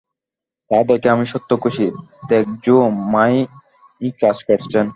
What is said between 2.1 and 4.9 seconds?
দেখ জো, মা-ই কাজ করছেন।